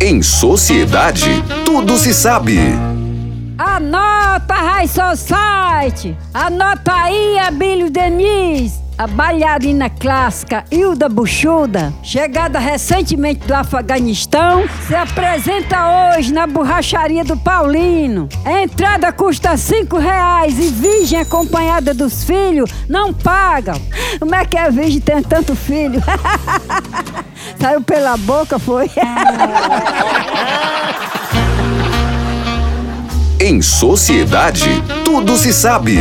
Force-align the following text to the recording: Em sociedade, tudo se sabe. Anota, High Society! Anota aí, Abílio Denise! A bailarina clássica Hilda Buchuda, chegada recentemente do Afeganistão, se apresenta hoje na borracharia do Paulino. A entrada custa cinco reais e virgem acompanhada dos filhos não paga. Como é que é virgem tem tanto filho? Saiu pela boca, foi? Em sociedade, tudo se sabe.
Em 0.00 0.22
sociedade, 0.22 1.42
tudo 1.64 1.98
se 1.98 2.14
sabe. 2.14 2.56
Anota, 3.58 4.54
High 4.54 4.86
Society! 4.86 6.16
Anota 6.32 6.92
aí, 6.94 7.36
Abílio 7.40 7.90
Denise! 7.90 8.78
A 8.96 9.08
bailarina 9.08 9.90
clássica 9.90 10.64
Hilda 10.70 11.08
Buchuda, 11.08 11.92
chegada 12.02 12.58
recentemente 12.58 13.46
do 13.46 13.54
Afeganistão, 13.54 14.64
se 14.86 14.94
apresenta 14.94 16.16
hoje 16.16 16.32
na 16.32 16.46
borracharia 16.48 17.24
do 17.24 17.36
Paulino. 17.36 18.28
A 18.44 18.62
entrada 18.62 19.12
custa 19.12 19.56
cinco 19.56 19.98
reais 19.98 20.58
e 20.58 20.68
virgem 20.68 21.20
acompanhada 21.20 21.92
dos 21.92 22.24
filhos 22.24 22.72
não 22.88 23.12
paga. 23.12 23.74
Como 24.18 24.34
é 24.34 24.44
que 24.44 24.56
é 24.56 24.70
virgem 24.70 25.00
tem 25.00 25.22
tanto 25.22 25.54
filho? 25.54 26.02
Saiu 27.60 27.80
pela 27.80 28.16
boca, 28.16 28.58
foi? 28.58 28.90
Em 33.40 33.62
sociedade, 33.62 34.68
tudo 35.04 35.36
se 35.36 35.52
sabe. 35.52 35.98